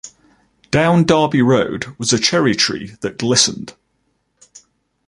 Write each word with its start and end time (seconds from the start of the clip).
Down 0.71 1.03
Derby 1.05 1.43
Road 1.43 1.93
was 1.99 2.11
a 2.11 2.17
cherry-tree 2.17 2.95
that 3.01 3.19
glistened. 3.19 3.75